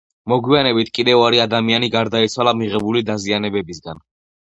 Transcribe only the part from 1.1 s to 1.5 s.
ორი